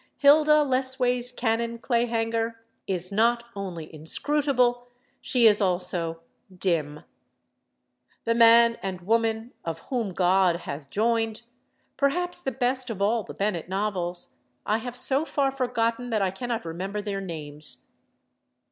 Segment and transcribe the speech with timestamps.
[0.17, 2.55] Hilda Lessways Cannon Clayhanger
[2.87, 4.87] is not only inscrutable;
[5.21, 7.03] she is also dim.
[8.25, 11.43] The man and woman of "Whom God Hath Joined,"
[11.97, 16.31] perhaps the best of all the Bennett novels, I have so far forgotten that I
[16.31, 17.85] cannot remember their names.